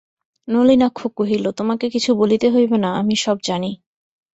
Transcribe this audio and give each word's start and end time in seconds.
নলিনাক্ষ 0.47 0.99
কহিল, 1.17 1.45
তোমাকে 1.51 1.85
কিছু 1.89 2.11
বলিতে 2.15 2.47
হইবে 2.49 2.77
না, 2.77 2.89
আমি 2.95 3.15
সব 3.15 3.37
জানি। 3.43 3.71